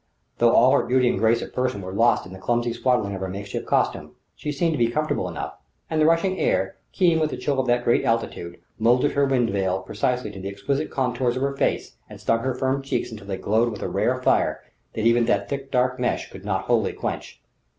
[0.39, 3.21] Though all her beauty and grace of person were lost in the clumsy swaddling of
[3.21, 5.57] her makeshift costume, she seemed to be comfortable enough;
[5.91, 9.51] and the rushing air, keen with the chill of that great altitude, moulded her wind
[9.51, 13.27] veil precisely to the exquisite contours of her face and stung her firm cheeks until
[13.27, 16.93] they glowed with a rare fire that even that thick dark mesh could not wholly
[16.93, 17.39] quench.